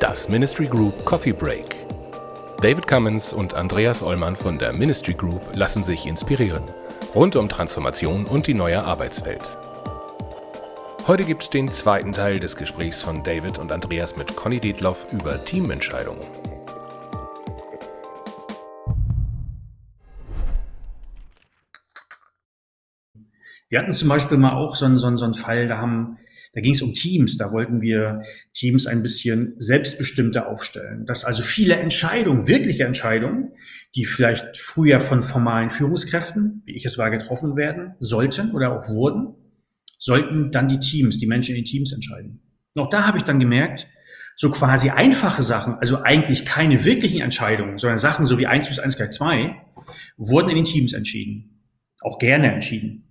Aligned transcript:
Das 0.00 0.28
Ministry 0.28 0.66
Group 0.66 1.04
Coffee 1.04 1.32
Break. 1.32 1.76
David 2.62 2.86
Cummins 2.86 3.32
und 3.32 3.54
Andreas 3.54 4.02
Ollmann 4.02 4.34
von 4.34 4.58
der 4.58 4.72
Ministry 4.72 5.14
Group 5.14 5.42
lassen 5.54 5.82
sich 5.82 6.06
inspirieren. 6.06 6.62
Rund 7.14 7.36
um 7.36 7.48
Transformation 7.48 8.24
und 8.24 8.46
die 8.46 8.54
neue 8.54 8.82
Arbeitswelt. 8.82 9.56
Heute 11.06 11.24
gibt 11.24 11.42
es 11.42 11.50
den 11.50 11.68
zweiten 11.68 12.12
Teil 12.12 12.40
des 12.40 12.56
Gesprächs 12.56 13.00
von 13.00 13.22
David 13.22 13.58
und 13.58 13.72
Andreas 13.72 14.16
mit 14.16 14.34
Conny 14.36 14.58
Dietloff 14.58 15.06
über 15.12 15.44
Teamentscheidungen. 15.44 16.26
Wir 23.68 23.80
hatten 23.80 23.92
zum 23.92 24.08
Beispiel 24.08 24.38
mal 24.38 24.52
auch 24.52 24.76
so 24.76 24.86
einen, 24.86 24.98
so 24.98 25.06
einen, 25.06 25.16
so 25.16 25.24
einen 25.24 25.34
Fall, 25.34 25.66
da 25.66 25.78
haben 25.78 26.18
da 26.56 26.62
ging 26.62 26.72
es 26.72 26.80
um 26.80 26.94
Teams. 26.94 27.36
Da 27.36 27.52
wollten 27.52 27.82
wir 27.82 28.22
Teams 28.54 28.86
ein 28.86 29.02
bisschen 29.02 29.54
selbstbestimmter 29.58 30.48
aufstellen. 30.48 31.04
Dass 31.04 31.26
also 31.26 31.42
viele 31.42 31.76
Entscheidungen, 31.76 32.48
wirkliche 32.48 32.84
Entscheidungen, 32.84 33.52
die 33.94 34.06
vielleicht 34.06 34.56
früher 34.56 35.00
von 35.00 35.22
formalen 35.22 35.68
Führungskräften, 35.68 36.62
wie 36.64 36.74
ich 36.74 36.86
es 36.86 36.96
war, 36.96 37.10
getroffen 37.10 37.56
werden 37.56 37.94
sollten 38.00 38.52
oder 38.52 38.72
auch 38.72 38.88
wurden, 38.88 39.34
sollten 39.98 40.50
dann 40.50 40.66
die 40.66 40.80
Teams, 40.80 41.18
die 41.18 41.26
Menschen 41.26 41.54
in 41.54 41.62
den 41.62 41.66
Teams 41.66 41.92
entscheiden. 41.92 42.40
Und 42.74 42.82
auch 42.84 42.90
da 42.90 43.06
habe 43.06 43.18
ich 43.18 43.24
dann 43.24 43.38
gemerkt, 43.38 43.86
so 44.34 44.50
quasi 44.50 44.88
einfache 44.88 45.42
Sachen, 45.42 45.74
also 45.74 46.02
eigentlich 46.02 46.46
keine 46.46 46.86
wirklichen 46.86 47.20
Entscheidungen, 47.20 47.76
sondern 47.76 47.98
Sachen 47.98 48.24
so 48.24 48.38
wie 48.38 48.46
1 48.46 48.66
bis 48.68 48.78
1 48.78 48.96
gleich 48.96 49.10
2, 49.10 49.54
wurden 50.16 50.48
in 50.48 50.56
den 50.56 50.64
Teams 50.64 50.94
entschieden. 50.94 51.62
Auch 52.00 52.18
gerne 52.18 52.50
entschieden. 52.50 53.05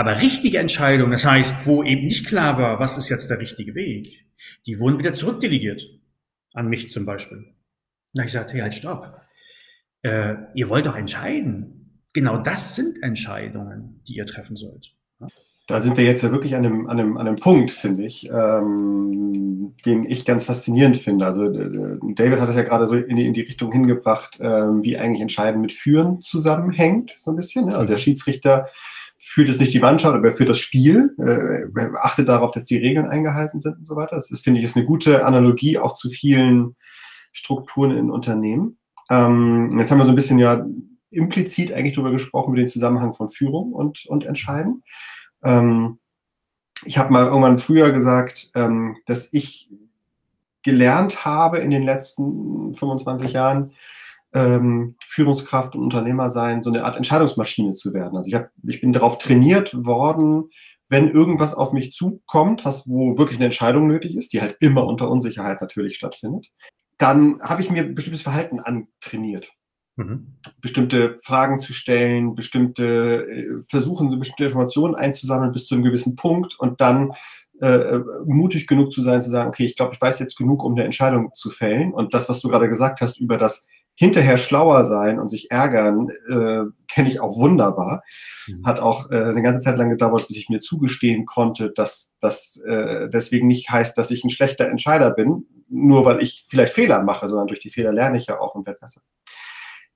Aber 0.00 0.22
richtige 0.22 0.56
Entscheidungen, 0.56 1.10
das 1.10 1.26
heißt, 1.26 1.66
wo 1.66 1.84
eben 1.84 2.04
nicht 2.04 2.26
klar 2.26 2.56
war, 2.56 2.80
was 2.80 2.96
ist 2.96 3.10
jetzt 3.10 3.28
der 3.28 3.38
richtige 3.38 3.74
Weg, 3.74 4.24
die 4.66 4.80
wurden 4.80 4.98
wieder 4.98 5.12
zurückdelegiert. 5.12 5.82
An 6.54 6.68
mich 6.68 6.88
zum 6.88 7.04
Beispiel. 7.04 7.52
Na, 8.14 8.24
ich 8.24 8.32
sagte, 8.32 8.54
hey, 8.54 8.62
halt, 8.62 8.74
stopp. 8.74 9.20
Äh, 10.00 10.36
ihr 10.54 10.70
wollt 10.70 10.86
doch 10.86 10.96
entscheiden. 10.96 12.00
Genau 12.14 12.38
das 12.38 12.76
sind 12.76 13.02
Entscheidungen, 13.02 14.00
die 14.08 14.14
ihr 14.14 14.24
treffen 14.24 14.56
sollt. 14.56 14.94
Da 15.66 15.80
sind 15.80 15.98
wir 15.98 16.04
jetzt 16.04 16.22
ja 16.22 16.32
wirklich 16.32 16.56
an 16.56 16.64
einem, 16.64 16.86
an 16.86 16.98
einem, 16.98 17.16
an 17.18 17.26
einem 17.26 17.36
Punkt, 17.36 17.70
finde 17.70 18.06
ich, 18.06 18.26
ähm, 18.30 19.74
den 19.84 20.04
ich 20.08 20.24
ganz 20.24 20.44
faszinierend 20.44 20.96
finde. 20.96 21.26
Also 21.26 21.46
David 21.50 22.40
hat 22.40 22.48
es 22.48 22.56
ja 22.56 22.62
gerade 22.62 22.86
so 22.86 22.96
in 22.96 23.16
die, 23.16 23.26
in 23.26 23.34
die 23.34 23.42
Richtung 23.42 23.70
hingebracht, 23.70 24.38
ähm, 24.40 24.82
wie 24.82 24.96
eigentlich 24.96 25.20
Entscheiden 25.20 25.60
mit 25.60 25.72
Führen 25.72 26.22
zusammenhängt, 26.22 27.12
so 27.16 27.30
ein 27.30 27.36
bisschen. 27.36 27.66
Ne? 27.66 27.74
Also 27.74 27.86
der 27.86 27.98
Schiedsrichter 27.98 28.66
führt 29.22 29.48
jetzt 29.48 29.60
nicht 29.60 29.74
die 29.74 29.80
Mannschaft, 29.80 30.14
aber 30.14 30.28
er 30.28 30.32
führt 30.32 30.48
das 30.48 30.58
Spiel, 30.58 31.14
äh, 31.18 31.88
achtet 32.00 32.28
darauf, 32.28 32.52
dass 32.52 32.64
die 32.64 32.78
Regeln 32.78 33.06
eingehalten 33.06 33.60
sind 33.60 33.76
und 33.76 33.86
so 33.86 33.94
weiter. 33.94 34.16
Das 34.16 34.30
ist, 34.30 34.42
finde 34.42 34.60
ich, 34.60 34.64
ist 34.64 34.76
eine 34.76 34.86
gute 34.86 35.26
Analogie 35.26 35.78
auch 35.78 35.94
zu 35.94 36.08
vielen 36.08 36.74
Strukturen 37.32 37.90
in 37.96 38.10
Unternehmen. 38.10 38.78
Ähm, 39.10 39.78
jetzt 39.78 39.90
haben 39.90 39.98
wir 39.98 40.06
so 40.06 40.12
ein 40.12 40.16
bisschen 40.16 40.38
ja 40.38 40.64
implizit 41.10 41.72
eigentlich 41.72 41.94
darüber 41.94 42.12
gesprochen, 42.12 42.50
über 42.50 42.62
den 42.62 42.68
Zusammenhang 42.68 43.12
von 43.12 43.28
Führung 43.28 43.72
und, 43.72 44.06
und 44.06 44.24
Entscheiden. 44.24 44.82
Ähm, 45.42 45.98
ich 46.86 46.96
habe 46.96 47.12
mal 47.12 47.26
irgendwann 47.26 47.58
früher 47.58 47.92
gesagt, 47.92 48.52
ähm, 48.54 48.96
dass 49.04 49.32
ich 49.32 49.68
gelernt 50.62 51.24
habe 51.24 51.58
in 51.58 51.70
den 51.70 51.82
letzten 51.82 52.74
25 52.74 53.32
Jahren, 53.32 53.72
ähm, 54.32 54.96
Führungskraft 55.06 55.74
und 55.74 55.82
Unternehmer 55.82 56.30
sein, 56.30 56.62
so 56.62 56.70
eine 56.70 56.84
Art 56.84 56.96
Entscheidungsmaschine 56.96 57.72
zu 57.72 57.92
werden. 57.94 58.16
Also 58.16 58.28
ich, 58.28 58.34
hab, 58.34 58.50
ich 58.66 58.80
bin 58.80 58.92
darauf 58.92 59.18
trainiert 59.18 59.74
worden, 59.74 60.50
wenn 60.88 61.08
irgendwas 61.08 61.54
auf 61.54 61.72
mich 61.72 61.92
zukommt, 61.92 62.64
was 62.64 62.88
wo 62.88 63.16
wirklich 63.16 63.38
eine 63.38 63.46
Entscheidung 63.46 63.86
nötig 63.86 64.16
ist, 64.16 64.32
die 64.32 64.40
halt 64.40 64.56
immer 64.60 64.86
unter 64.86 65.08
Unsicherheit 65.10 65.60
natürlich 65.60 65.96
stattfindet, 65.96 66.48
dann 66.98 67.40
habe 67.40 67.62
ich 67.62 67.70
mir 67.70 67.84
bestimmtes 67.84 68.22
Verhalten 68.22 68.60
antrainiert. 68.60 69.52
Mhm. 69.96 70.34
Bestimmte 70.60 71.14
Fragen 71.24 71.58
zu 71.58 71.72
stellen, 71.72 72.34
bestimmte 72.34 73.26
äh, 73.28 73.62
versuchen, 73.68 74.18
bestimmte 74.18 74.44
Informationen 74.44 74.94
einzusammeln 74.94 75.52
bis 75.52 75.66
zu 75.66 75.74
einem 75.74 75.84
gewissen 75.84 76.16
Punkt 76.16 76.58
und 76.58 76.80
dann 76.80 77.12
äh, 77.60 77.98
mutig 78.24 78.66
genug 78.66 78.92
zu 78.92 79.02
sein, 79.02 79.22
zu 79.22 79.30
sagen, 79.30 79.48
okay, 79.48 79.66
ich 79.66 79.76
glaube, 79.76 79.94
ich 79.94 80.00
weiß 80.00 80.18
jetzt 80.18 80.36
genug, 80.36 80.64
um 80.64 80.72
eine 80.72 80.84
Entscheidung 80.84 81.30
zu 81.34 81.50
fällen. 81.50 81.92
Und 81.92 82.14
das, 82.14 82.28
was 82.28 82.40
du 82.40 82.48
gerade 82.48 82.68
gesagt 82.68 83.00
hast 83.00 83.20
über 83.20 83.36
das 83.36 83.66
hinterher 84.00 84.38
schlauer 84.38 84.84
sein 84.84 85.18
und 85.18 85.28
sich 85.28 85.50
ärgern, 85.50 86.08
äh, 86.30 86.64
kenne 86.88 87.08
ich 87.10 87.20
auch 87.20 87.36
wunderbar. 87.36 88.02
Mhm. 88.48 88.64
Hat 88.64 88.80
auch 88.80 89.10
äh, 89.10 89.24
eine 89.24 89.42
ganze 89.42 89.60
Zeit 89.60 89.76
lang 89.76 89.90
gedauert, 89.90 90.26
bis 90.26 90.38
ich 90.38 90.48
mir 90.48 90.60
zugestehen 90.60 91.26
konnte, 91.26 91.70
dass 91.70 92.16
das 92.18 92.62
äh, 92.66 93.10
deswegen 93.10 93.46
nicht 93.46 93.68
heißt, 93.68 93.98
dass 93.98 94.10
ich 94.10 94.24
ein 94.24 94.30
schlechter 94.30 94.66
Entscheider 94.68 95.10
bin, 95.10 95.44
nur 95.68 96.06
weil 96.06 96.22
ich 96.22 96.46
vielleicht 96.48 96.72
Fehler 96.72 97.02
mache, 97.02 97.28
sondern 97.28 97.48
durch 97.48 97.60
die 97.60 97.68
Fehler 97.68 97.92
lerne 97.92 98.16
ich 98.16 98.26
ja 98.26 98.40
auch 98.40 98.54
und 98.54 98.64
werde 98.64 98.80
besser. 98.80 99.02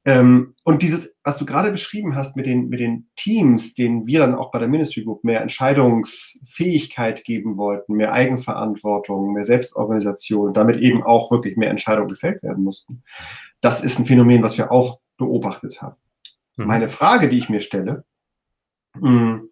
Ähm, 0.06 0.54
und 0.64 0.82
dieses, 0.82 1.16
was 1.24 1.38
du 1.38 1.46
gerade 1.46 1.70
beschrieben 1.70 2.14
hast 2.14 2.36
mit 2.36 2.44
den, 2.44 2.68
mit 2.68 2.80
den 2.80 3.08
Teams, 3.16 3.74
denen 3.74 4.06
wir 4.06 4.18
dann 4.18 4.34
auch 4.34 4.50
bei 4.50 4.58
der 4.58 4.68
Ministry 4.68 5.02
Group 5.02 5.24
mehr 5.24 5.40
Entscheidungsfähigkeit 5.40 7.24
geben 7.24 7.56
wollten, 7.56 7.94
mehr 7.94 8.12
Eigenverantwortung, 8.12 9.32
mehr 9.32 9.46
Selbstorganisation, 9.46 10.52
damit 10.52 10.76
eben 10.76 11.02
auch 11.02 11.30
wirklich 11.30 11.56
mehr 11.56 11.70
Entscheidungen 11.70 12.08
gefällt 12.08 12.42
werden 12.42 12.64
mussten. 12.64 13.02
Das 13.64 13.82
ist 13.82 13.98
ein 13.98 14.04
Phänomen, 14.04 14.42
was 14.42 14.58
wir 14.58 14.70
auch 14.70 15.00
beobachtet 15.16 15.80
haben. 15.80 15.96
Mhm. 16.56 16.66
Meine 16.66 16.88
Frage, 16.88 17.30
die 17.30 17.38
ich 17.38 17.48
mir 17.48 17.60
stelle, 17.60 18.04
hm, 18.94 19.48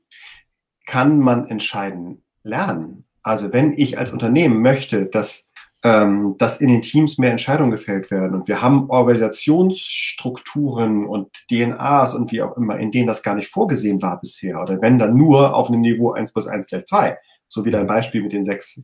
kann 0.84 1.18
man 1.18 1.46
entscheiden 1.46 2.22
lernen? 2.42 3.06
Also 3.22 3.54
wenn 3.54 3.72
ich 3.72 3.98
als 3.98 4.12
Unternehmen 4.12 4.60
möchte, 4.60 5.06
dass 5.06 5.48
ähm, 5.82 6.34
dass 6.38 6.60
in 6.60 6.68
den 6.68 6.82
Teams 6.82 7.16
mehr 7.18 7.30
Entscheidungen 7.30 7.70
gefällt 7.70 8.10
werden. 8.10 8.34
Und 8.34 8.48
wir 8.48 8.60
haben 8.62 8.88
Organisationsstrukturen 8.88 11.06
und 11.06 11.28
DNAs 11.50 12.14
und 12.14 12.30
wie 12.30 12.42
auch 12.42 12.56
immer, 12.56 12.78
in 12.78 12.92
denen 12.92 13.08
das 13.08 13.24
gar 13.24 13.34
nicht 13.34 13.48
vorgesehen 13.48 14.00
war 14.00 14.20
bisher. 14.20 14.62
Oder 14.62 14.80
wenn 14.80 14.96
dann 14.98 15.16
nur 15.16 15.56
auf 15.56 15.66
einem 15.68 15.80
Niveau 15.80 16.12
1 16.12 16.32
plus 16.34 16.46
1 16.46 16.68
gleich 16.68 16.84
2. 16.84 17.18
So 17.48 17.64
wie 17.64 17.72
dein 17.72 17.88
Beispiel 17.88 18.22
mit 18.22 18.32
den 18.32 18.44
sechs 18.44 18.80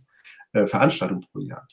äh, 0.54 0.66
Veranstaltungen 0.66 1.20
pro 1.20 1.38
Jahr. 1.38 1.68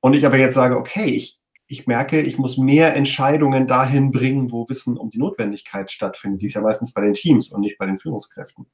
Und 0.00 0.12
ich 0.12 0.26
aber 0.26 0.36
jetzt 0.36 0.54
sage, 0.54 0.76
okay, 0.76 1.06
ich 1.06 1.40
ich 1.74 1.88
merke, 1.88 2.20
ich 2.20 2.38
muss 2.38 2.56
mehr 2.56 2.94
Entscheidungen 2.94 3.66
dahin 3.66 4.12
bringen, 4.12 4.52
wo 4.52 4.68
Wissen 4.68 4.96
um 4.96 5.10
die 5.10 5.18
Notwendigkeit 5.18 5.90
stattfindet. 5.90 6.40
Die 6.40 6.46
ist 6.46 6.54
ja 6.54 6.60
meistens 6.60 6.92
bei 6.92 7.00
den 7.00 7.14
Teams 7.14 7.52
und 7.52 7.62
nicht 7.62 7.78
bei 7.78 7.86
den 7.86 7.98
Führungskräften. 7.98 8.66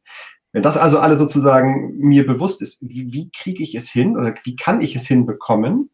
Wenn 0.52 0.62
das 0.62 0.76
also 0.76 0.98
alle 0.98 1.16
sozusagen 1.16 1.96
mir 1.96 2.26
bewusst 2.26 2.60
ist, 2.60 2.78
wie, 2.82 3.10
wie 3.12 3.30
kriege 3.30 3.62
ich 3.62 3.74
es 3.74 3.90
hin 3.90 4.18
oder 4.18 4.34
wie 4.44 4.54
kann 4.54 4.82
ich 4.82 4.94
es 4.94 5.06
hinbekommen, 5.06 5.90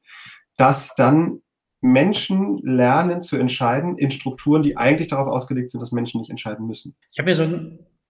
dass 0.56 0.96
dann 0.96 1.42
Menschen 1.80 2.58
lernen 2.64 3.22
zu 3.22 3.36
entscheiden 3.36 3.98
in 3.98 4.10
Strukturen, 4.10 4.64
die 4.64 4.76
eigentlich 4.76 5.08
darauf 5.08 5.28
ausgelegt 5.28 5.70
sind, 5.70 5.80
dass 5.80 5.92
Menschen 5.92 6.20
nicht 6.20 6.30
entscheiden 6.30 6.66
müssen. 6.66 6.96
Ich 7.12 7.20
habe 7.20 7.30
ja 7.30 7.36
so, 7.36 7.48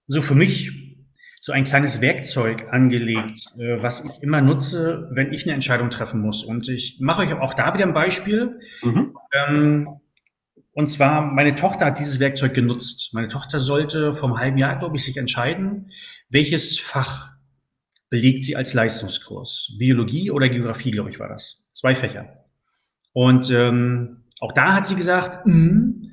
so 0.06 0.22
für 0.22 0.34
mich 0.34 0.85
so 1.46 1.52
ein 1.52 1.62
kleines 1.62 2.00
Werkzeug 2.00 2.66
angelegt, 2.72 3.52
äh, 3.56 3.80
was 3.80 4.04
ich 4.04 4.20
immer 4.20 4.40
nutze, 4.40 5.08
wenn 5.12 5.32
ich 5.32 5.44
eine 5.44 5.52
Entscheidung 5.52 5.90
treffen 5.90 6.20
muss. 6.20 6.42
Und 6.42 6.68
ich 6.68 6.98
mache 6.98 7.22
euch 7.22 7.32
auch 7.34 7.54
da 7.54 7.72
wieder 7.72 7.84
ein 7.84 7.94
Beispiel. 7.94 8.58
Mhm. 8.82 9.16
Ähm, 9.32 9.88
und 10.72 10.88
zwar, 10.88 11.22
meine 11.22 11.54
Tochter 11.54 11.86
hat 11.86 12.00
dieses 12.00 12.18
Werkzeug 12.18 12.52
genutzt. 12.52 13.10
Meine 13.14 13.28
Tochter 13.28 13.60
sollte 13.60 14.12
vom 14.12 14.40
halben 14.40 14.58
Jahr, 14.58 14.76
glaube 14.76 14.96
ich, 14.96 15.04
sich 15.04 15.18
entscheiden, 15.18 15.92
welches 16.30 16.80
Fach 16.80 17.30
belegt 18.10 18.42
sie 18.42 18.56
als 18.56 18.74
Leistungskurs. 18.74 19.76
Biologie 19.78 20.32
oder 20.32 20.48
Geografie, 20.48 20.90
glaube 20.90 21.10
ich, 21.10 21.20
war 21.20 21.28
das. 21.28 21.64
Zwei 21.70 21.94
Fächer. 21.94 22.44
Und 23.12 23.52
ähm, 23.52 24.24
auch 24.40 24.50
da 24.50 24.74
hat 24.74 24.84
sie 24.84 24.96
gesagt, 24.96 25.46
mh, 25.46 26.08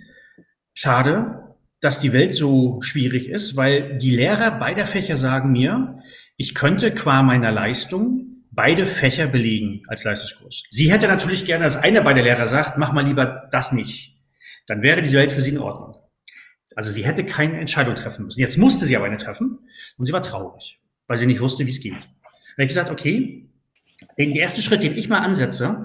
schade, 0.75 1.52
dass 1.83 1.99
die 1.99 2.13
Welt 2.13 2.33
so 2.33 2.81
schwierig 2.81 3.29
ist, 3.29 3.57
weil 3.57 3.97
die 3.97 4.11
Lehrer 4.11 4.51
beider 4.51 4.85
Fächer 4.85 5.17
sagen 5.17 5.51
mir, 5.51 5.99
ich 6.37 6.55
könnte 6.55 6.93
qua 6.93 7.23
meiner 7.23 7.51
Leistung 7.51 8.45
beide 8.51 8.85
Fächer 8.85 9.27
belegen 9.27 9.81
als 9.89 10.05
Leistungskurs. 10.05 10.63
Sie 10.69 10.89
hätte 10.93 11.09
natürlich 11.09 11.45
gerne, 11.45 11.65
dass 11.65 11.75
einer 11.75 11.99
beider 11.99 12.21
Lehrer 12.21 12.47
sagt, 12.47 12.77
mach 12.77 12.93
mal 12.93 13.05
lieber 13.05 13.49
das 13.51 13.73
nicht. 13.73 14.15
Dann 14.65 14.81
wäre 14.81 15.01
diese 15.01 15.17
Welt 15.17 15.33
für 15.33 15.41
sie 15.41 15.49
in 15.49 15.57
Ordnung. 15.57 16.01
Also 16.77 16.89
sie 16.89 17.03
hätte 17.03 17.25
keine 17.25 17.59
Entscheidung 17.59 17.95
treffen 17.95 18.23
müssen. 18.23 18.39
Jetzt 18.39 18.57
musste 18.57 18.85
sie 18.85 18.95
aber 18.95 19.07
eine 19.07 19.17
treffen 19.17 19.59
und 19.97 20.05
sie 20.05 20.13
war 20.13 20.23
traurig, 20.23 20.79
weil 21.07 21.17
sie 21.17 21.25
nicht 21.25 21.41
wusste, 21.41 21.65
wie 21.65 21.71
es 21.71 21.81
geht. 21.81 21.95
Da 21.95 21.99
habe 21.99 22.63
ich 22.63 22.69
gesagt, 22.69 22.91
okay, 22.91 23.49
den 24.17 24.33
ersten 24.37 24.61
Schritt, 24.61 24.83
den 24.83 24.97
ich 24.97 25.09
mal 25.09 25.19
ansetze, 25.19 25.83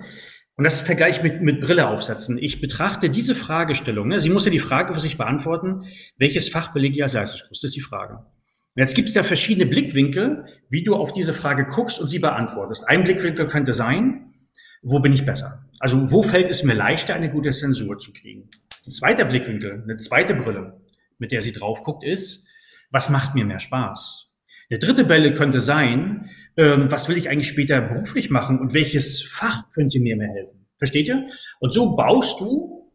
und 0.59 0.65
das 0.65 0.81
Vergleich 0.81 1.23
mit, 1.23 1.41
mit 1.41 1.61
Brille 1.61 1.87
aufsetzen. 1.87 2.37
Ich 2.37 2.61
betrachte 2.61 3.11
diese 3.11 3.37
Fragestellung, 3.37 4.09
ne, 4.09 4.19
sie 4.19 4.29
muss 4.29 4.45
ja 4.45 4.51
die 4.51 4.59
Frage 4.59 4.93
für 4.93 4.99
sich 4.99 5.17
beantworten, 5.17 5.85
welches 6.17 6.49
Fach 6.49 6.73
belege 6.73 6.97
ich 6.97 7.03
als 7.03 7.13
Leistungskurs? 7.13 7.61
Das 7.61 7.69
ist 7.69 7.77
die 7.77 7.81
Frage. 7.81 8.15
Und 8.17 8.81
jetzt 8.83 8.97
gibt 8.97 9.09
es 9.09 9.15
ja 9.15 9.23
verschiedene 9.23 9.67
Blickwinkel, 9.67 10.47
wie 10.69 10.83
du 10.83 10.97
auf 10.97 11.13
diese 11.13 11.33
Frage 11.33 11.65
guckst 11.65 12.01
und 12.01 12.09
sie 12.09 12.19
beantwortest. 12.19 12.89
Ein 12.89 13.05
Blickwinkel 13.05 13.47
könnte 13.47 13.73
sein, 13.73 14.35
wo 14.83 14.99
bin 14.99 15.13
ich 15.13 15.25
besser? 15.25 15.65
Also 15.79 16.11
wo 16.11 16.25
fällt 16.25 16.49
es 16.49 16.65
mir 16.65 16.75
leichter, 16.75 17.15
eine 17.15 17.31
gute 17.31 17.51
Zensur 17.51 17.99
zu 17.99 18.13
kriegen? 18.13 18.51
Ein 18.85 18.93
zweiter 18.93 19.27
Blickwinkel, 19.27 19.85
eine 19.85 19.97
zweite 19.99 20.35
Brille. 20.35 20.81
mit 21.19 21.31
der 21.31 21.41
sie 21.41 21.53
drauf 21.53 21.85
guckt, 21.85 22.05
ist, 22.05 22.47
was 22.91 23.09
macht 23.11 23.35
mir 23.35 23.45
mehr 23.45 23.59
Spaß? 23.61 24.28
Der 24.71 24.79
dritte 24.79 25.05
Bälle 25.05 25.35
könnte 25.35 25.61
sein, 25.61 26.31
ähm, 26.57 26.91
was 26.91 27.09
will 27.09 27.17
ich 27.17 27.31
eigentlich 27.31 27.49
später 27.49 27.81
beruflich 27.81 28.31
machen 28.31 28.59
und 28.59 28.75
welches 28.75 29.23
Fach 29.23 29.71
könnte 29.73 29.99
mir 29.99 30.17
mehr 30.17 30.29
helfen? 30.29 30.67
Versteht 30.77 31.09
ihr? 31.09 31.29
Und 31.59 31.73
so 31.73 31.97
baust 31.97 32.41
du 32.41 32.93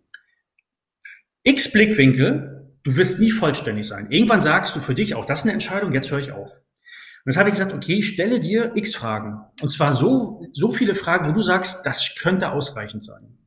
x 1.43 1.71
Blickwinkel, 1.71 2.77
du 2.83 2.95
wirst 2.95 3.19
nie 3.19 3.31
vollständig 3.31 3.87
sein. 3.87 4.11
Irgendwann 4.11 4.41
sagst 4.41 4.75
du 4.75 4.79
für 4.79 4.95
dich, 4.95 5.15
auch 5.15 5.25
das 5.25 5.39
ist 5.39 5.43
eine 5.43 5.53
Entscheidung, 5.53 5.93
jetzt 5.93 6.11
höre 6.11 6.19
ich 6.19 6.31
auf. 6.31 6.49
Und 7.25 7.33
das 7.33 7.37
habe 7.37 7.49
ich 7.49 7.53
gesagt, 7.53 7.73
okay, 7.73 8.01
stelle 8.01 8.39
dir 8.39 8.73
x 8.75 8.95
Fragen. 8.95 9.39
Und 9.61 9.71
zwar 9.71 9.93
so, 9.93 10.45
so 10.51 10.71
viele 10.71 10.93
Fragen, 10.93 11.29
wo 11.29 11.33
du 11.33 11.41
sagst, 11.41 11.85
das 11.85 12.15
könnte 12.15 12.51
ausreichend 12.51 13.03
sein. 13.03 13.37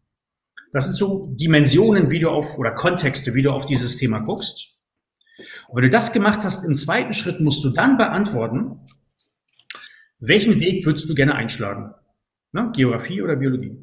Das 0.72 0.84
sind 0.84 0.94
so 0.94 1.34
Dimensionen, 1.36 2.10
wie 2.10 2.18
du 2.18 2.28
auf, 2.28 2.58
oder 2.58 2.72
Kontexte, 2.72 3.34
wie 3.34 3.42
du 3.42 3.50
auf 3.50 3.66
dieses 3.66 3.96
Thema 3.96 4.18
guckst. 4.20 4.75
Und 5.68 5.76
wenn 5.76 5.82
du 5.82 5.90
das 5.90 6.12
gemacht 6.12 6.44
hast, 6.44 6.64
im 6.64 6.76
zweiten 6.76 7.12
Schritt 7.12 7.40
musst 7.40 7.64
du 7.64 7.70
dann 7.70 7.96
beantworten, 7.96 8.80
welchen 10.18 10.60
Weg 10.60 10.86
würdest 10.86 11.08
du 11.08 11.14
gerne 11.14 11.34
einschlagen? 11.34 11.94
Ne? 12.52 12.72
Geografie 12.74 13.22
oder 13.22 13.36
Biologie? 13.36 13.76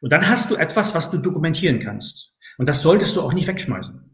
Und 0.00 0.12
dann 0.12 0.28
hast 0.28 0.50
du 0.50 0.56
etwas, 0.56 0.94
was 0.94 1.10
du 1.10 1.18
dokumentieren 1.18 1.78
kannst. 1.78 2.34
Und 2.56 2.68
das 2.68 2.82
solltest 2.82 3.16
du 3.16 3.20
auch 3.20 3.34
nicht 3.34 3.48
wegschmeißen. 3.48 4.06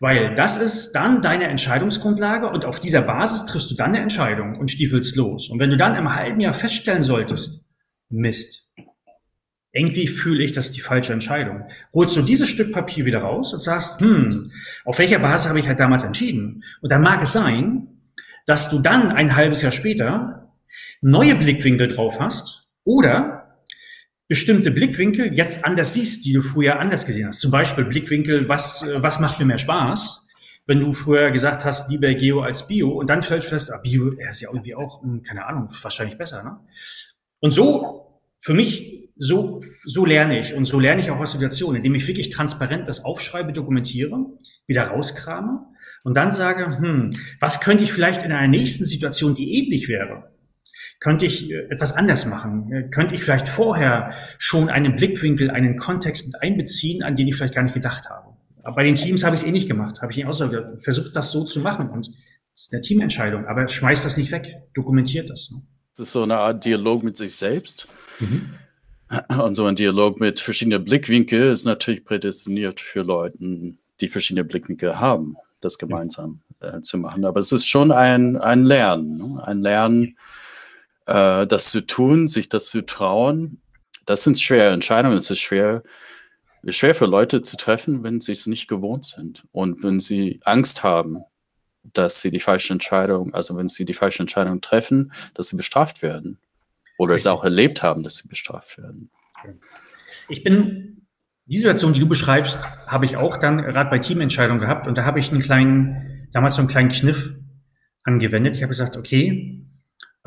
Weil 0.00 0.34
das 0.34 0.56
ist 0.56 0.92
dann 0.92 1.22
deine 1.22 1.44
Entscheidungsgrundlage 1.44 2.48
und 2.48 2.64
auf 2.64 2.80
dieser 2.80 3.02
Basis 3.02 3.46
triffst 3.46 3.70
du 3.70 3.74
dann 3.74 3.90
eine 3.90 4.00
Entscheidung 4.00 4.56
und 4.56 4.70
stiefelst 4.70 5.14
los. 5.16 5.48
Und 5.48 5.60
wenn 5.60 5.70
du 5.70 5.76
dann 5.76 5.94
im 5.94 6.14
halben 6.14 6.40
Jahr 6.40 6.52
feststellen 6.52 7.02
solltest, 7.02 7.66
Mist, 8.08 8.69
irgendwie 9.72 10.06
fühle 10.06 10.42
ich, 10.42 10.52
das 10.52 10.66
ist 10.66 10.76
die 10.76 10.80
falsche 10.80 11.12
Entscheidung. 11.12 11.64
Holst 11.94 12.16
du 12.16 12.22
dieses 12.22 12.48
Stück 12.48 12.72
Papier 12.72 13.04
wieder 13.04 13.20
raus 13.20 13.52
und 13.52 13.60
sagst, 13.60 14.00
hm, 14.00 14.28
auf 14.84 14.98
welcher 14.98 15.20
Basis 15.20 15.48
habe 15.48 15.60
ich 15.60 15.68
halt 15.68 15.78
damals 15.78 16.02
entschieden? 16.02 16.64
Und 16.80 16.90
dann 16.90 17.02
mag 17.02 17.22
es 17.22 17.32
sein, 17.32 17.88
dass 18.46 18.68
du 18.68 18.80
dann 18.80 19.12
ein 19.12 19.36
halbes 19.36 19.62
Jahr 19.62 19.72
später 19.72 20.52
neue 21.00 21.36
Blickwinkel 21.36 21.88
drauf 21.88 22.18
hast 22.18 22.68
oder 22.84 23.64
bestimmte 24.26 24.70
Blickwinkel 24.70 25.34
jetzt 25.34 25.64
anders 25.64 25.94
siehst, 25.94 26.24
die 26.24 26.32
du 26.32 26.40
früher 26.40 26.78
anders 26.78 27.06
gesehen 27.06 27.28
hast. 27.28 27.40
Zum 27.40 27.50
Beispiel 27.50 27.84
Blickwinkel, 27.84 28.48
was, 28.48 28.84
was 28.96 29.20
macht 29.20 29.38
mir 29.38 29.44
mehr 29.44 29.58
Spaß? 29.58 30.26
Wenn 30.66 30.80
du 30.80 30.92
früher 30.92 31.30
gesagt 31.30 31.64
hast, 31.64 31.90
lieber 31.90 32.12
Geo 32.14 32.40
als 32.40 32.66
Bio 32.66 32.90
und 32.90 33.08
dann 33.08 33.22
stellst 33.22 33.48
du 33.48 33.50
fest, 33.50 33.72
ah, 33.72 33.78
Bio, 33.78 34.10
ist 34.10 34.40
ja 34.40 34.50
irgendwie 34.50 34.74
auch, 34.74 35.02
hm, 35.02 35.22
keine 35.22 35.46
Ahnung, 35.46 35.68
wahrscheinlich 35.82 36.16
besser. 36.16 36.42
Ne? 36.42 36.58
Und 37.40 37.50
so, 37.50 38.20
für 38.38 38.54
mich 38.54 38.99
so, 39.22 39.62
so 39.84 40.06
lerne 40.06 40.40
ich 40.40 40.54
und 40.54 40.64
so 40.64 40.80
lerne 40.80 41.02
ich 41.02 41.10
auch 41.10 41.20
aus 41.20 41.32
Situationen, 41.32 41.76
indem 41.76 41.94
ich 41.94 42.08
wirklich 42.08 42.30
transparent 42.30 42.88
das 42.88 43.04
aufschreibe, 43.04 43.52
dokumentiere, 43.52 44.16
wieder 44.66 44.84
rauskrame 44.84 45.66
und 46.04 46.16
dann 46.16 46.32
sage, 46.32 46.66
hm, 46.74 47.10
was 47.38 47.60
könnte 47.60 47.84
ich 47.84 47.92
vielleicht 47.92 48.24
in 48.24 48.32
einer 48.32 48.48
nächsten 48.48 48.86
Situation, 48.86 49.34
die 49.34 49.58
ähnlich 49.58 49.88
wäre, 49.88 50.30
könnte 51.00 51.26
ich 51.26 51.50
äh, 51.50 51.66
etwas 51.68 51.92
anders 51.92 52.24
machen? 52.24 52.72
Äh, 52.72 52.88
könnte 52.88 53.14
ich 53.14 53.22
vielleicht 53.22 53.50
vorher 53.50 54.14
schon 54.38 54.70
einen 54.70 54.96
Blickwinkel, 54.96 55.50
einen 55.50 55.76
Kontext 55.76 56.26
mit 56.26 56.42
einbeziehen, 56.42 57.02
an 57.02 57.14
den 57.14 57.28
ich 57.28 57.36
vielleicht 57.36 57.54
gar 57.54 57.62
nicht 57.62 57.74
gedacht 57.74 58.08
habe? 58.08 58.34
Aber 58.62 58.76
bei 58.76 58.84
den 58.84 58.94
Teams 58.94 59.22
habe 59.22 59.36
ich 59.36 59.42
es 59.42 59.46
eh 59.46 59.52
nicht 59.52 59.68
gemacht, 59.68 60.00
habe 60.00 60.12
ich 60.12 60.24
auch 60.24 60.32
so 60.32 60.50
versucht, 60.82 61.14
das 61.14 61.30
so 61.30 61.44
zu 61.44 61.60
machen 61.60 61.90
und 61.90 62.06
das 62.06 62.62
ist 62.64 62.72
eine 62.72 62.80
Teamentscheidung, 62.80 63.44
aber 63.44 63.68
schmeißt 63.68 64.02
das 64.02 64.16
nicht 64.16 64.32
weg, 64.32 64.62
dokumentiert 64.72 65.28
das. 65.28 65.50
Ne? 65.52 65.60
Das 65.92 66.06
ist 66.06 66.12
so 66.12 66.22
eine 66.22 66.38
Art 66.38 66.64
Dialog 66.64 67.02
mit 67.02 67.18
sich 67.18 67.36
selbst. 67.36 67.86
Mhm 68.18 68.54
und 69.42 69.54
so 69.54 69.64
ein 69.66 69.76
Dialog 69.76 70.20
mit 70.20 70.40
verschiedenen 70.40 70.84
Blickwinkeln 70.84 71.52
ist 71.52 71.64
natürlich 71.64 72.04
prädestiniert 72.04 72.80
für 72.80 73.02
Leute, 73.02 73.38
die 74.00 74.08
verschiedene 74.08 74.44
Blickwinkel 74.44 75.00
haben, 75.00 75.36
das 75.60 75.78
gemeinsam 75.78 76.40
äh, 76.60 76.80
zu 76.80 76.98
machen. 76.98 77.24
Aber 77.24 77.40
es 77.40 77.52
ist 77.52 77.66
schon 77.66 77.92
ein, 77.92 78.36
ein 78.36 78.64
Lernen, 78.64 79.18
ne? 79.18 79.42
ein 79.44 79.62
Lernen, 79.62 80.16
äh, 81.06 81.46
das 81.46 81.70
zu 81.70 81.84
tun, 81.86 82.28
sich 82.28 82.48
das 82.48 82.66
zu 82.66 82.86
trauen. 82.86 83.60
Das 84.06 84.24
sind 84.24 84.40
schwere 84.40 84.72
Entscheidungen. 84.72 85.16
Es 85.16 85.30
ist 85.30 85.40
schwer, 85.40 85.82
schwer 86.68 86.94
für 86.94 87.06
Leute 87.06 87.42
zu 87.42 87.56
treffen, 87.56 88.02
wenn 88.04 88.20
sie 88.20 88.32
es 88.32 88.46
nicht 88.46 88.68
gewohnt 88.68 89.04
sind 89.04 89.44
und 89.52 89.82
wenn 89.82 89.98
sie 89.98 90.40
Angst 90.44 90.84
haben, 90.84 91.24
dass 91.82 92.20
sie 92.20 92.30
die 92.30 92.40
falsche 92.40 92.74
Entscheidung, 92.74 93.34
also 93.34 93.56
wenn 93.56 93.68
sie 93.68 93.84
die 93.84 93.94
falsche 93.94 94.22
Entscheidung 94.22 94.60
treffen, 94.60 95.12
dass 95.34 95.48
sie 95.48 95.56
bestraft 95.56 96.02
werden 96.02 96.38
oder 97.00 97.14
es 97.14 97.26
auch 97.26 97.44
erlebt 97.44 97.82
haben, 97.82 98.02
dass 98.02 98.16
sie 98.16 98.28
bestraft 98.28 98.76
werden. 98.76 99.10
Ich 100.28 100.44
bin, 100.44 101.06
die 101.46 101.56
Situation, 101.56 101.94
die 101.94 101.98
du 101.98 102.06
beschreibst, 102.06 102.58
habe 102.86 103.06
ich 103.06 103.16
auch 103.16 103.38
dann 103.38 103.56
gerade 103.56 103.88
bei 103.88 103.98
Teamentscheidungen 103.98 104.60
gehabt 104.60 104.86
und 104.86 104.98
da 104.98 105.06
habe 105.06 105.18
ich 105.18 105.32
einen 105.32 105.40
kleinen, 105.40 106.28
damals 106.34 106.56
so 106.56 106.60
einen 106.60 106.68
kleinen 106.68 106.90
Kniff 106.90 107.34
angewendet. 108.04 108.54
Ich 108.54 108.62
habe 108.62 108.68
gesagt, 108.68 108.98
okay, 108.98 109.66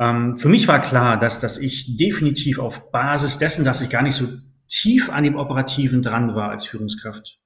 ähm, 0.00 0.34
für 0.34 0.48
mich 0.48 0.66
war 0.66 0.80
klar, 0.80 1.16
dass, 1.16 1.38
dass 1.38 1.58
ich 1.58 1.96
definitiv 1.96 2.58
auf 2.58 2.90
Basis 2.90 3.38
dessen, 3.38 3.64
dass 3.64 3.80
ich 3.80 3.88
gar 3.88 4.02
nicht 4.02 4.16
so 4.16 4.26
tief 4.68 5.10
an 5.10 5.22
dem 5.22 5.36
Operativen 5.36 6.02
dran 6.02 6.34
war 6.34 6.50
als 6.50 6.66
Führungskraft, 6.66 7.38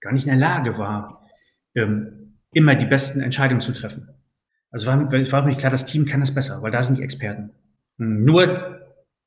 gar 0.00 0.12
nicht 0.12 0.24
in 0.24 0.30
der 0.30 0.38
Lage 0.38 0.78
war, 0.78 1.26
ähm, 1.74 2.38
immer 2.52 2.76
die 2.76 2.86
besten 2.86 3.22
Entscheidungen 3.22 3.60
zu 3.60 3.72
treffen. 3.72 4.08
Also 4.70 4.86
war, 4.86 5.10
war 5.10 5.42
für 5.42 5.48
mich 5.48 5.58
klar, 5.58 5.72
das 5.72 5.84
Team 5.84 6.04
kann 6.04 6.20
das 6.20 6.32
besser, 6.32 6.62
weil 6.62 6.70
da 6.70 6.80
sind 6.80 6.98
die 6.98 7.02
Experten. 7.02 7.50
Nur, 7.98 8.80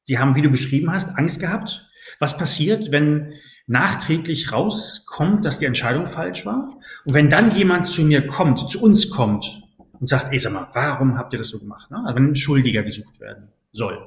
sie 0.03 0.17
haben, 0.17 0.35
wie 0.35 0.41
du 0.41 0.49
beschrieben 0.49 0.91
hast, 0.91 1.17
Angst 1.17 1.39
gehabt. 1.39 1.87
Was 2.19 2.37
passiert, 2.37 2.91
wenn 2.91 3.33
nachträglich 3.67 4.51
rauskommt, 4.51 5.45
dass 5.45 5.59
die 5.59 5.65
Entscheidung 5.65 6.07
falsch 6.07 6.45
war? 6.45 6.69
Und 7.05 7.13
wenn 7.13 7.29
dann 7.29 7.55
jemand 7.55 7.85
zu 7.85 8.03
mir 8.03 8.25
kommt, 8.27 8.69
zu 8.69 8.81
uns 8.81 9.09
kommt 9.09 9.61
und 9.99 10.07
sagt, 10.07 10.31
ey, 10.31 10.39
sag 10.39 10.53
mal, 10.53 10.67
warum 10.73 11.17
habt 11.17 11.33
ihr 11.33 11.37
das 11.37 11.49
so 11.49 11.59
gemacht? 11.59 11.91
Also 11.91 12.15
wenn 12.15 12.29
ein 12.29 12.35
Schuldiger 12.35 12.83
gesucht 12.83 13.19
werden 13.19 13.49
soll. 13.71 13.95
Und 13.97 14.05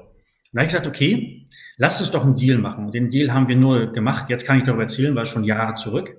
dann 0.53 0.61
habe 0.61 0.67
ich 0.67 0.73
gesagt, 0.73 0.87
okay, 0.87 1.49
lasst 1.77 2.01
uns 2.01 2.11
doch 2.11 2.25
einen 2.25 2.37
Deal 2.37 2.59
machen. 2.59 2.91
Den 2.91 3.11
Deal 3.11 3.33
haben 3.33 3.49
wir 3.49 3.57
nur 3.57 3.93
gemacht. 3.93 4.29
Jetzt 4.29 4.47
kann 4.47 4.59
ich 4.59 4.65
darüber 4.65 4.83
erzählen, 4.83 5.15
weil 5.15 5.25
schon 5.25 5.45
Jahre 5.45 5.75
zurück. 5.75 6.17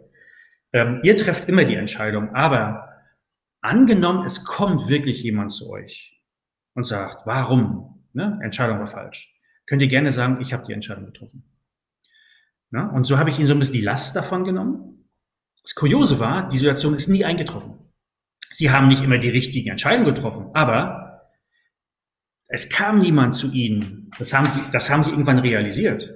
Ähm, 0.74 1.00
ihr 1.04 1.16
trefft 1.16 1.48
immer 1.48 1.64
die 1.64 1.76
Entscheidung, 1.76 2.36
aber 2.36 2.90
angenommen, 3.62 4.26
es 4.26 4.44
kommt 4.46 4.90
wirklich 4.90 5.24
jemand 5.24 5.52
zu 5.52 5.70
euch 5.70 6.22
und 6.74 6.86
sagt, 6.86 7.26
warum 7.26 8.05
Ne? 8.16 8.40
Entscheidung 8.42 8.80
war 8.80 8.88
falsch. 8.88 9.36
Könnt 9.68 9.82
ihr 9.82 9.88
gerne 9.88 10.12
sagen, 10.12 10.40
ich 10.42 10.54
habe 10.54 10.66
die 10.66 10.74
Entscheidung 10.74 11.06
getroffen. 11.06 11.44
Ne? 12.72 12.90
Und 12.92 13.06
so 13.06 13.18
habe 13.18 13.30
ich 13.30 13.38
ihnen 13.38 13.46
so 13.46 13.54
ein 13.54 13.60
bisschen 13.60 13.74
die 13.74 13.82
Last 13.82 14.16
davon 14.16 14.44
genommen. 14.44 15.10
Das 15.62 15.76
Kuriose 15.76 16.20
war, 16.20 16.48
die 16.48 16.58
Situation 16.58 16.96
ist 16.96 17.08
nie 17.08 17.26
eingetroffen. 17.26 17.78
Sie 18.50 18.72
haben 18.72 18.88
nicht 18.88 19.04
immer 19.04 19.18
die 19.18 19.30
richtigen 19.30 19.70
Entscheidungen 19.70 20.14
getroffen, 20.14 20.52
aber 20.54 21.32
es 22.48 22.70
kam 22.70 23.00
niemand 23.00 23.36
zu 23.36 23.52
ihnen. 23.52 24.12
Das 24.18 24.34
haben 24.34 24.46
sie, 24.46 24.62
das 24.72 24.90
haben 24.90 25.04
sie 25.04 25.12
irgendwann 25.12 25.40
realisiert 25.40 26.14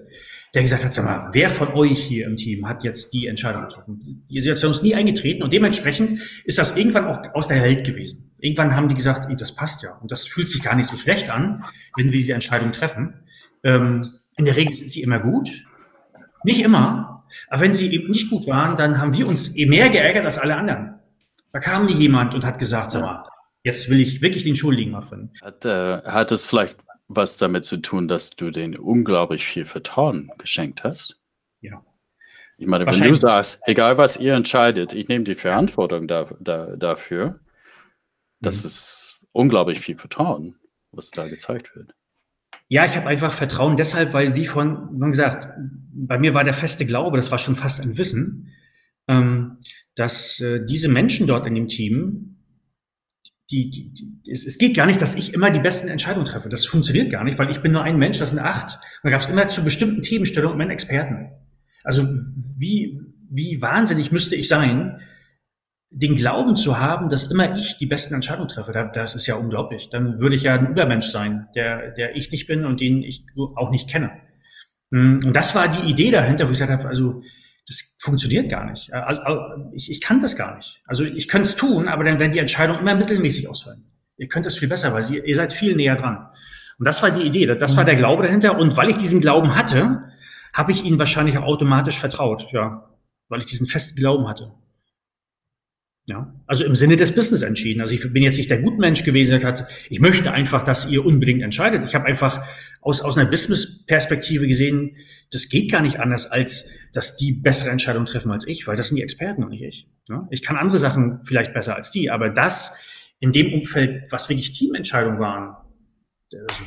der 0.54 0.64
gesagt 0.64 0.84
hat, 0.84 0.94
sag 0.94 1.06
mal, 1.06 1.30
wer 1.34 1.50
von 1.50 1.70
euch 1.70 2.00
hier 2.00 2.26
im 2.26 2.36
Team 2.36 2.68
hat 2.68 2.84
jetzt 2.84 3.14
die 3.14 3.28
Entscheidung 3.28 3.64
getroffen? 3.64 4.26
Die 4.30 4.40
Situation 4.42 4.72
ist 4.72 4.84
nie 4.84 4.96
eingetreten 4.96 5.44
und 5.44 5.54
dementsprechend 5.54 6.22
ist 6.46 6.58
das 6.58 6.76
irgendwann 6.76 7.06
auch 7.06 7.20
aus 7.36 7.48
der 7.48 7.62
Welt 7.62 7.86
gewesen. 7.86 8.32
Irgendwann 8.42 8.76
haben 8.76 8.90
die 8.90 8.96
gesagt, 8.96 9.30
das 9.40 9.56
passt 9.56 9.84
ja 9.84 9.98
und 10.02 10.12
das 10.12 10.28
fühlt 10.28 10.50
sich 10.50 10.64
gar 10.64 10.76
nicht 10.76 10.90
so 10.90 10.98
schlecht 10.98 11.30
an, 11.30 11.64
wenn 11.96 12.08
wir 12.08 12.20
diese 12.20 12.34
Entscheidung 12.34 12.72
treffen. 12.72 13.14
Ähm, 13.64 14.02
in 14.38 14.46
der 14.46 14.56
Regel 14.56 14.74
sind 14.74 14.90
sie 14.90 15.02
immer 15.02 15.20
gut, 15.20 15.50
nicht 16.44 16.62
immer, 16.62 17.26
aber 17.50 17.62
wenn 17.62 17.74
sie 17.74 17.94
eben 17.94 18.10
nicht 18.10 18.30
gut 18.30 18.48
waren, 18.48 18.78
dann 18.78 19.00
haben 19.00 19.16
wir 19.16 19.28
uns 19.28 19.56
eh 19.56 19.66
mehr 19.66 19.90
geärgert 19.90 20.26
als 20.26 20.38
alle 20.38 20.56
anderen. 20.56 20.96
Da 21.52 21.60
kam 21.60 21.86
nie 21.86 21.94
jemand 21.94 22.34
und 22.34 22.46
hat 22.46 22.60
gesagt, 22.60 22.92
sag 22.92 23.02
mal, 23.02 23.24
jetzt 23.64 23.90
will 23.90 24.00
ich 24.00 24.22
wirklich 24.22 24.44
den 24.44 24.56
Schuldigen 24.56 24.92
mal 24.92 25.02
finden. 25.02 25.32
Hat, 25.42 25.66
äh, 25.66 26.02
hat 26.04 26.32
es 26.32 26.46
vielleicht 26.46 26.78
was 27.10 27.38
damit 27.38 27.66
zu 27.66 27.78
tun, 27.78 28.08
dass 28.08 28.30
du 28.30 28.52
denen 28.52 28.78
unglaublich 28.78 29.44
viel 29.44 29.66
Vertrauen 29.66 30.32
geschenkt 30.38 30.84
hast? 30.84 31.20
Ja. 31.60 31.84
Ich 32.58 32.68
meine, 32.68 32.86
wenn 32.86 33.02
du 33.02 33.16
sagst, 33.16 33.62
egal 33.66 33.98
was 33.98 34.18
ihr 34.18 34.36
entscheidet, 34.36 34.94
ich 34.94 35.08
nehme 35.08 35.26
die 35.26 35.36
Verantwortung 35.36 36.08
da, 36.08 36.30
da, 36.40 36.76
dafür, 36.76 37.40
das 38.40 38.62
mhm. 38.62 38.68
ist 38.68 39.20
unglaublich 39.32 39.80
viel 39.80 39.98
Vertrauen, 39.98 40.56
was 40.92 41.10
da 41.10 41.28
gezeigt 41.28 41.76
wird. 41.76 41.96
Ja, 42.68 42.86
ich 42.86 42.96
habe 42.96 43.08
einfach 43.08 43.34
Vertrauen 43.34 43.76
deshalb, 43.76 44.14
weil, 44.14 44.36
wie 44.36 44.46
von, 44.46 44.90
wie 45.02 45.10
gesagt, 45.10 45.50
bei 45.92 46.20
mir 46.20 46.36
war 46.36 46.44
der 46.44 46.54
feste 46.54 46.86
Glaube, 46.86 47.18
das 47.18 47.32
war 47.32 47.40
schon 47.40 47.56
fast 47.56 47.82
ein 47.82 47.98
Wissen, 47.98 48.54
ähm, 49.08 49.58
dass 49.96 50.40
äh, 50.42 50.64
diese 50.68 50.90
Menschen 50.90 51.26
dort 51.26 51.48
in 51.48 51.56
dem 51.56 51.68
Team 51.68 52.29
die, 53.52 53.70
die, 53.70 53.94
die, 53.94 54.32
es, 54.32 54.46
es 54.46 54.58
geht 54.58 54.76
gar 54.76 54.86
nicht, 54.86 55.02
dass 55.02 55.16
ich 55.16 55.34
immer 55.34 55.50
die 55.50 55.60
besten 55.60 55.88
Entscheidungen 55.88 56.26
treffe. 56.26 56.50
Das 56.50 56.66
funktioniert 56.66 57.10
gar 57.10 57.24
nicht, 57.24 57.40
weil 57.40 57.50
ich 57.50 57.62
bin 57.62 57.72
nur 57.72 57.84
ein 57.84 57.98
Mensch, 57.98 58.20
das 58.20 58.30
sind 58.30 58.40
acht. 58.40 58.76
Und 58.76 59.06
da 59.06 59.10
gab 59.10 59.22
es 59.22 59.28
immer 59.28 59.48
zu 59.48 59.64
bestimmten 59.64 60.02
Themenstellungen 60.02 60.62
einen 60.62 60.72
Experten. 60.72 61.32
Also 61.84 62.08
wie, 62.58 63.00
wie 63.30 63.62
wahnsinnig 63.62 64.12
müsste 64.12 64.36
ich 64.36 64.48
sein, 64.48 65.00
den 65.92 66.16
Glauben 66.16 66.56
zu 66.56 66.80
haben, 66.80 67.10
dass 67.10 67.32
immer 67.32 67.56
ich 67.56 67.78
die 67.78 67.88
besten 67.88 68.14
Entscheidungen 68.14 68.48
treffe. 68.48 68.72
Das 68.94 69.16
ist 69.16 69.26
ja 69.26 69.36
unglaublich. 69.36 69.90
Dann 69.90 70.20
würde 70.20 70.36
ich 70.36 70.44
ja 70.44 70.54
ein 70.54 70.68
Übermensch 70.68 71.08
sein, 71.08 71.48
der, 71.56 71.92
der 71.92 72.16
ich 72.16 72.32
nicht 72.32 72.46
bin 72.46 72.66
und 72.66 72.80
den 72.80 73.02
ich 73.02 73.26
auch 73.56 73.72
nicht 73.72 73.90
kenne. 73.90 74.12
Hm, 74.92 75.22
und 75.26 75.36
das 75.36 75.56
war 75.56 75.68
die 75.68 75.90
Idee 75.90 76.12
dahinter, 76.12 76.46
wo 76.46 76.52
ich 76.52 76.60
gesagt 76.60 76.72
habe, 76.72 76.88
also 76.88 77.22
funktioniert 78.00 78.50
gar 78.50 78.66
nicht. 78.66 78.92
Also, 78.94 79.22
ich, 79.74 79.92
ich 79.92 80.02
kann 80.02 80.22
das 80.22 80.36
gar 80.36 80.56
nicht. 80.56 80.82
Also 80.88 81.04
ich 81.04 81.28
könnte 81.28 81.50
es 81.50 81.56
tun, 81.56 81.88
aber 81.88 82.06
dann 82.06 82.18
werden 82.18 82.32
die 82.32 82.40
Entscheidungen 82.40 82.80
immer 82.80 82.96
mittelmäßig 82.96 83.50
ausfallen. 83.50 83.84
Ihr 84.18 84.28
könnt 84.28 84.46
es 84.46 84.58
viel 84.58 84.70
besser, 84.70 84.94
weil 84.94 85.04
ihr, 85.12 85.24
ihr 85.26 85.36
seid 85.36 85.52
viel 85.54 85.76
näher 85.76 85.98
dran. 85.98 86.30
Und 86.78 86.86
das 86.88 87.04
war 87.04 87.12
die 87.12 87.24
Idee, 87.24 87.46
das 87.46 87.76
war 87.76 87.84
der 87.84 87.96
Glaube 87.96 88.24
dahinter. 88.24 88.58
Und 88.58 88.78
weil 88.78 88.90
ich 88.90 88.98
diesen 88.98 89.20
Glauben 89.20 89.56
hatte, 89.56 90.04
habe 90.54 90.72
ich 90.72 90.86
ihnen 90.86 90.98
wahrscheinlich 90.98 91.38
auch 91.38 91.44
automatisch 91.44 92.00
vertraut, 92.00 92.48
ja, 92.52 92.90
weil 93.28 93.42
ich 93.42 93.46
diesen 93.46 93.68
festen 93.68 94.00
Glauben 94.00 94.28
hatte. 94.28 94.54
Ja, 96.10 96.34
also 96.48 96.66
im 96.66 96.74
Sinne 96.74 96.96
des 96.98 97.14
Business 97.14 97.44
entschieden. 97.44 97.82
Also 97.82 97.94
ich 97.94 98.12
bin 98.12 98.24
jetzt 98.24 98.40
nicht 98.40 98.50
der 98.50 98.64
Gutmensch 98.64 99.04
gewesen, 99.04 99.40
der 99.40 99.48
hat, 99.48 99.68
ich 99.92 100.00
möchte 100.00 100.32
einfach, 100.32 100.64
dass 100.64 100.90
ihr 100.90 101.06
unbedingt 101.06 101.44
entscheidet. 101.44 101.84
Ich 101.86 101.94
habe 101.94 102.06
einfach 102.06 102.44
aus, 102.82 103.04
aus 103.04 103.16
einer 103.16 103.30
Business-Perspektive 103.30 104.48
gesehen, 104.48 104.96
das 105.32 105.50
geht 105.50 105.72
gar 105.72 105.84
nicht 105.84 106.00
anders, 106.00 106.26
als 106.32 106.72
dass 106.94 107.16
die 107.16 107.32
bessere 107.32 107.70
Entscheidungen 107.70 108.08
treffen 108.08 108.32
als 108.32 108.48
ich, 108.48 108.66
weil 108.66 108.76
das 108.76 108.88
sind 108.88 108.96
die 108.98 109.04
Experten 109.04 109.44
und 109.44 109.52
nicht 109.52 109.62
ich. 109.62 109.88
Ja, 110.10 110.28
ich 110.32 110.42
kann 110.42 110.58
andere 110.58 110.80
Sachen 110.80 111.20
vielleicht 111.20 111.54
besser 111.54 111.76
als 111.76 111.92
die, 111.92 112.10
aber 112.10 112.30
das 112.32 112.74
in 113.20 113.32
dem 113.32 113.54
Umfeld, 113.54 114.12
was 114.12 114.30
wirklich 114.30 114.58
Teamentscheidungen 114.58 115.20
waren, 115.20 115.58
das 116.32 116.60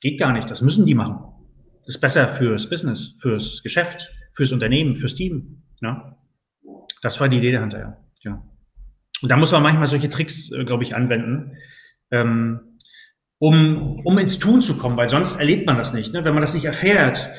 geht 0.00 0.18
gar 0.18 0.32
nicht. 0.32 0.50
Das 0.50 0.62
müssen 0.62 0.84
die 0.84 0.94
machen. 0.94 1.20
Das 1.86 1.94
ist 1.94 2.00
besser 2.00 2.26
fürs 2.26 2.68
Business, 2.68 3.14
fürs 3.18 3.62
Geschäft, 3.62 4.10
fürs 4.32 4.50
Unternehmen, 4.50 4.94
fürs 4.94 5.14
Team. 5.14 5.62
Ja? 5.80 6.18
Das 7.02 7.20
war 7.20 7.28
die 7.28 7.36
Idee 7.36 7.52
dahinter, 7.52 7.78
ja. 7.78 7.96
ja. 8.22 8.53
Und 9.22 9.30
da 9.30 9.36
muss 9.36 9.52
man 9.52 9.62
manchmal 9.62 9.86
solche 9.86 10.08
Tricks, 10.08 10.50
äh, 10.52 10.64
glaube 10.64 10.82
ich, 10.82 10.94
anwenden, 10.94 11.56
ähm, 12.10 12.78
um, 13.38 14.00
um 14.04 14.18
ins 14.18 14.38
Tun 14.38 14.62
zu 14.62 14.76
kommen, 14.78 14.96
weil 14.96 15.08
sonst 15.08 15.36
erlebt 15.36 15.66
man 15.66 15.76
das 15.76 15.92
nicht. 15.92 16.12
Ne? 16.12 16.24
Wenn 16.24 16.34
man 16.34 16.40
das 16.40 16.54
nicht 16.54 16.64
erfährt, 16.64 17.30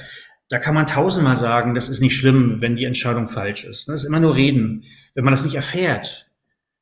da 0.50 0.60
kann 0.60 0.75
man 0.75 0.86
tausendmal 0.86 1.36
sagen, 1.36 1.74
das 1.74 1.89
ist 1.89 2.01
nicht 2.01 2.15
schlimm, 2.15 2.62
wenn 2.62 2.75
die 2.75 2.86
Entscheidung 2.86 3.27
falsch 3.27 3.63
ist. 3.63 3.88
Ne? 3.88 3.94
Das 3.94 4.03
ist 4.03 4.10
immer 4.10 4.20
nur 4.20 4.36
reden. 4.36 4.84
Wenn 5.15 5.24
man 5.24 5.32
das 5.32 5.44
nicht 5.44 5.55
erfährt, 5.55 6.29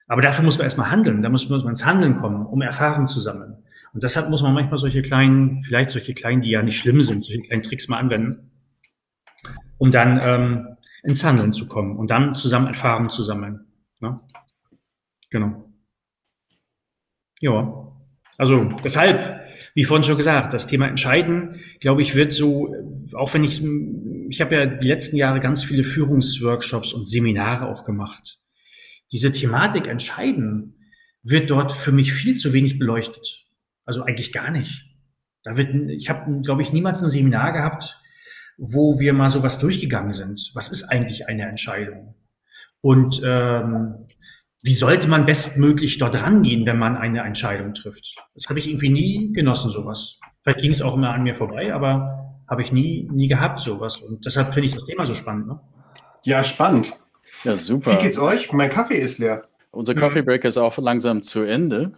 aber 0.07 0.21
dafür 0.21 0.43
muss 0.43 0.57
man 0.57 0.65
erstmal 0.65 0.91
handeln, 0.91 1.21
da 1.21 1.29
muss, 1.29 1.47
man 1.50 1.67
ins 1.67 1.85
Handeln 1.85 2.17
kommen, 2.17 2.45
um 2.45 2.62
Erfahrung 2.62 3.07
zu 3.07 3.19
sammeln. 3.19 3.63
Und 3.93 4.03
deshalb 4.03 4.29
muss 4.29 4.41
man 4.41 4.53
manchmal 4.53 4.77
solche 4.77 5.01
kleinen, 5.01 5.62
vielleicht 5.63 5.91
solche 5.91 6.13
kleinen, 6.13 6.41
die 6.41 6.51
ja 6.51 6.62
nicht 6.62 6.77
schlimm 6.77 7.01
sind, 7.01 7.23
solche 7.23 7.41
kleinen 7.41 7.63
Tricks 7.63 7.88
mal 7.88 8.00
anwenden, 8.00 8.51
um 9.77 9.91
dann 9.91 10.19
ähm, 10.21 10.77
ins 11.03 11.23
Handeln 11.23 11.51
zu 11.51 11.67
kommen 11.67 11.97
und 11.97 12.09
dann 12.09 12.35
zusammen 12.35 12.67
Erfahrungen 12.67 13.09
zu 13.09 13.23
sammeln. 13.23 13.65
Ne? 14.00 14.15
Genau. 15.33 15.67
Ja, 17.39 17.75
also 18.37 18.65
deshalb, 18.83 19.41
wie 19.73 19.83
vorhin 19.83 20.03
schon 20.03 20.15
gesagt, 20.15 20.53
das 20.53 20.67
Thema 20.67 20.87
Entscheiden, 20.87 21.59
glaube 21.79 22.03
ich, 22.03 22.13
wird 22.13 22.33
so, 22.33 22.71
auch 23.15 23.33
wenn 23.33 23.43
ich, 23.43 23.63
ich 24.29 24.41
habe 24.41 24.53
ja 24.53 24.65
die 24.67 24.87
letzten 24.87 25.15
Jahre 25.15 25.39
ganz 25.39 25.63
viele 25.63 25.83
Führungsworkshops 25.83 26.93
und 26.93 27.07
Seminare 27.07 27.67
auch 27.67 27.83
gemacht. 27.83 28.37
Diese 29.11 29.31
Thematik 29.31 29.87
Entscheiden 29.87 30.75
wird 31.23 31.49
dort 31.49 31.71
für 31.71 31.91
mich 31.91 32.13
viel 32.13 32.35
zu 32.35 32.53
wenig 32.53 32.77
beleuchtet. 32.77 33.47
Also 33.85 34.03
eigentlich 34.03 34.33
gar 34.33 34.51
nicht. 34.51 34.85
Da 35.41 35.57
wird, 35.57 35.73
ich 35.89 36.11
habe, 36.11 36.41
glaube 36.41 36.61
ich, 36.61 36.71
niemals 36.71 37.01
ein 37.01 37.09
Seminar 37.09 37.53
gehabt, 37.53 37.99
wo 38.57 38.99
wir 38.99 39.13
mal 39.13 39.29
sowas 39.29 39.57
durchgegangen 39.57 40.13
sind. 40.13 40.51
Was 40.53 40.69
ist 40.69 40.83
eigentlich 40.83 41.27
eine 41.27 41.49
Entscheidung? 41.49 42.13
Und 42.81 43.21
ähm, 43.25 44.05
wie 44.63 44.74
sollte 44.74 45.10
man 45.10 45.25
bestmöglich 45.25 45.98
dort 45.98 46.15
rangehen, 46.15 46.65
wenn 46.65 46.79
man 46.79 46.96
eine 46.96 47.22
Entscheidung 47.22 47.74
trifft? 47.74 48.15
Das 48.34 48.48
habe 48.48 48.60
ich 48.60 48.70
irgendwie 48.70 48.89
nie 48.89 49.34
genossen, 49.34 49.70
sowas. 49.70 50.20
Vielleicht 50.41 50.60
ging 50.60 50.72
es 50.72 50.82
auch 50.82 50.96
immer 50.96 51.10
an 51.10 51.24
mir 51.24 51.36
vorbei, 51.36 51.74
aber 51.74 52.39
habe 52.48 52.62
ich 52.62 52.72
nie, 52.72 53.10
nie 53.12 53.27
gehabt, 53.27 53.60
sowas. 53.60 53.98
Und 53.98 54.25
deshalb 54.25 54.53
finde 54.53 54.67
ich 54.67 54.74
das 54.74 54.86
Thema 54.86 55.05
so 55.05 55.15
spannend. 55.15 55.48
Ne? 55.48 55.60
Ja, 56.24 56.46
spannend. 56.46 56.98
Ja, 57.43 57.58
super. 57.58 57.98
Wie 57.98 58.03
geht's 58.03 58.17
euch? 58.17 58.53
Mein 58.53 58.70
Kaffee 58.70 58.98
ist 58.98 59.20
leer. 59.20 59.43
Unser 59.72 59.96
Coffee 59.96 60.22
Break 60.22 60.46
ist 60.46 60.58
auch 60.58 60.77
langsam 60.77 61.24
zu 61.24 61.41
Ende. 61.41 61.91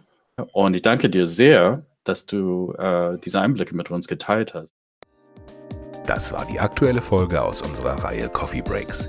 Und 0.52 0.74
ich 0.74 0.82
danke 0.82 1.08
dir 1.08 1.28
sehr, 1.28 1.82
dass 2.02 2.26
du 2.26 2.72
äh, 2.78 3.16
diese 3.24 3.40
Einblicke 3.40 3.76
mit 3.76 3.92
uns 3.92 4.08
geteilt 4.08 4.54
hast. 4.54 4.74
Das 6.06 6.32
war 6.32 6.46
die 6.46 6.58
aktuelle 6.58 7.02
Folge 7.02 7.42
aus 7.42 7.62
unserer 7.62 8.02
Reihe 8.02 8.28
Coffee 8.28 8.62
Breaks. 8.62 9.08